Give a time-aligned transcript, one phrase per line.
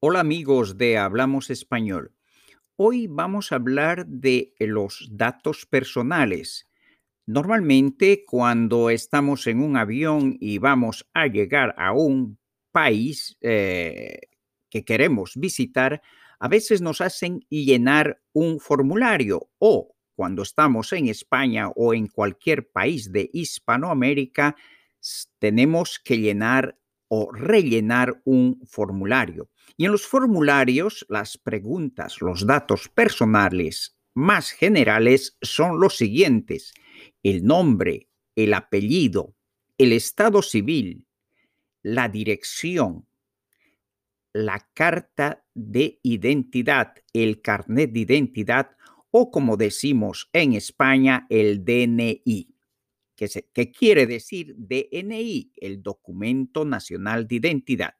[0.00, 2.12] Hola amigos de Hablamos Español.
[2.76, 6.68] Hoy vamos a hablar de los datos personales.
[7.26, 12.38] Normalmente cuando estamos en un avión y vamos a llegar a un
[12.70, 14.20] país eh,
[14.70, 16.00] que queremos visitar,
[16.38, 22.70] a veces nos hacen llenar un formulario o cuando estamos en España o en cualquier
[22.70, 24.54] país de Hispanoamérica,
[25.40, 29.50] tenemos que llenar o rellenar un formulario.
[29.76, 36.74] Y en los formularios, las preguntas, los datos personales más generales son los siguientes.
[37.22, 39.34] El nombre, el apellido,
[39.78, 41.06] el estado civil,
[41.82, 43.06] la dirección,
[44.32, 48.70] la carta de identidad, el carnet de identidad
[49.10, 52.57] o como decimos en España, el DNI
[53.18, 57.94] que, quiere decir DNI, el Documento Nacional de Identidad,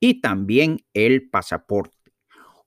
[0.00, 2.12] y también el pasaporte.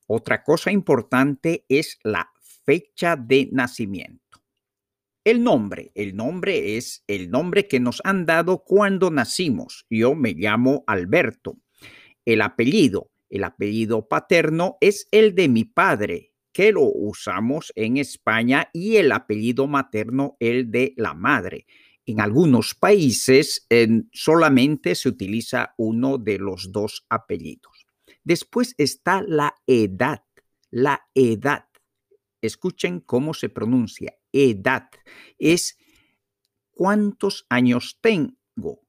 [0.07, 2.31] Otra cosa importante es la
[2.65, 4.23] fecha de nacimiento.
[5.25, 9.85] El nombre, el nombre es el nombre que nos han dado cuando nacimos.
[9.89, 11.57] Yo me llamo Alberto.
[12.23, 18.69] El apellido, el apellido paterno es el de mi padre, que lo usamos en España,
[18.71, 21.65] y el apellido materno el de la madre.
[22.07, 23.67] En algunos países
[24.13, 27.85] solamente se utiliza uno de los dos apellidos.
[28.23, 30.23] Después está la edad.
[30.71, 31.65] La edad.
[32.41, 34.17] Escuchen cómo se pronuncia.
[34.31, 34.89] Edad.
[35.37, 35.77] Es
[36.71, 38.87] cuántos años tengo.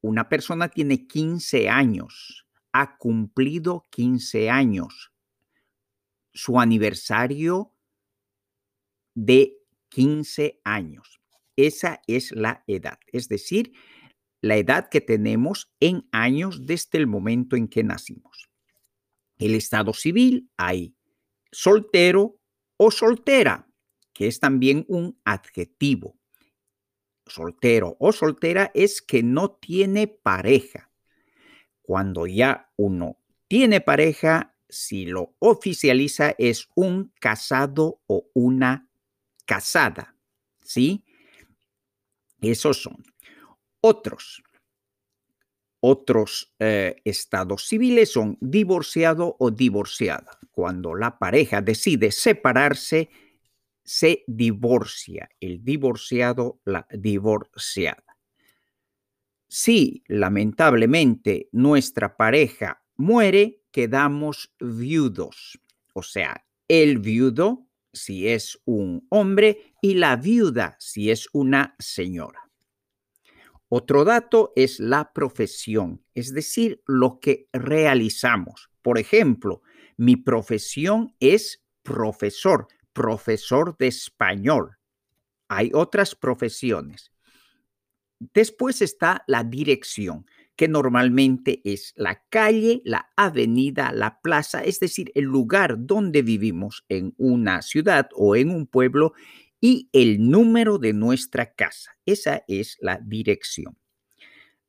[0.00, 2.46] Una persona tiene 15 años.
[2.72, 5.12] Ha cumplido 15 años.
[6.32, 7.74] Su aniversario
[9.14, 9.58] de
[9.90, 11.20] 15 años.
[11.56, 13.72] Esa es la edad, es decir,
[14.40, 18.48] la edad que tenemos en años desde el momento en que nacimos.
[19.38, 20.94] El estado civil hay
[21.50, 22.38] soltero
[22.76, 23.68] o soltera,
[24.12, 26.18] que es también un adjetivo.
[27.26, 30.90] Soltero o soltera es que no tiene pareja.
[31.82, 33.18] Cuando ya uno
[33.48, 38.90] tiene pareja, si lo oficializa es un casado o una
[39.44, 40.16] casada,
[40.62, 41.05] ¿sí?
[42.40, 42.96] Esos son
[43.80, 44.42] otros.
[45.80, 50.38] Otros eh, estados civiles son divorciado o divorciada.
[50.50, 53.10] Cuando la pareja decide separarse,
[53.84, 55.28] se divorcia.
[55.38, 58.02] El divorciado, la divorciada.
[59.48, 65.60] Si lamentablemente nuestra pareja muere, quedamos viudos.
[65.92, 67.65] O sea, el viudo
[67.96, 72.40] si es un hombre y la viuda si es una señora.
[73.68, 78.70] Otro dato es la profesión, es decir, lo que realizamos.
[78.80, 79.62] Por ejemplo,
[79.96, 84.78] mi profesión es profesor, profesor de español.
[85.48, 87.10] Hay otras profesiones.
[88.18, 95.12] Después está la dirección que normalmente es la calle, la avenida, la plaza, es decir,
[95.14, 99.12] el lugar donde vivimos en una ciudad o en un pueblo
[99.60, 101.96] y el número de nuestra casa.
[102.06, 103.76] Esa es la dirección.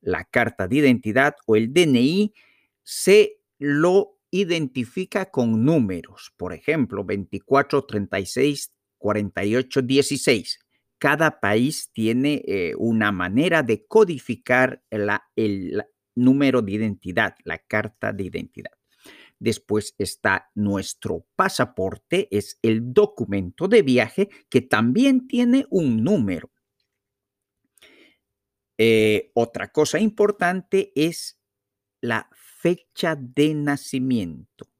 [0.01, 2.33] La carta de identidad o el DNI
[2.83, 10.59] se lo identifica con números, por ejemplo, 24, 36, 48, 16
[10.99, 15.83] cada país tiene eh, una manera de codificar el
[16.15, 18.71] número de identidad, la carta de identidad.
[19.39, 26.51] Después está nuestro pasaporte, es el documento de viaje que también tiene un número.
[28.79, 31.39] Eh, otra cosa importante es
[32.01, 34.71] la fecha de nacimiento.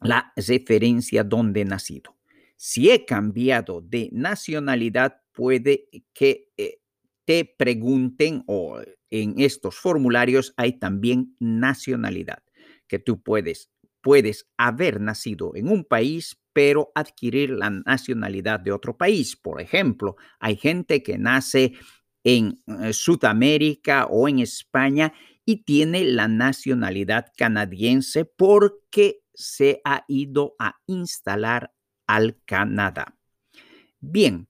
[0.01, 2.15] la referencia donde he nacido.
[2.57, 6.79] Si he cambiado de nacionalidad, puede que eh,
[7.25, 12.43] te pregunten o en estos formularios hay también nacionalidad,
[12.87, 13.71] que tú puedes,
[14.01, 19.35] puedes haber nacido en un país, pero adquirir la nacionalidad de otro país.
[19.35, 21.73] Por ejemplo, hay gente que nace
[22.23, 25.13] en eh, Sudamérica o en España
[25.51, 31.73] y tiene la nacionalidad canadiense porque se ha ido a instalar
[32.07, 33.17] al Canadá.
[33.99, 34.47] Bien,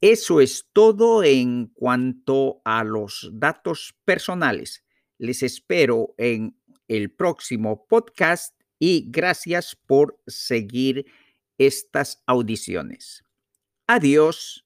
[0.00, 4.84] eso es todo en cuanto a los datos personales.
[5.18, 6.56] Les espero en
[6.86, 11.04] el próximo podcast y gracias por seguir
[11.58, 13.24] estas audiciones.
[13.88, 14.64] Adiós.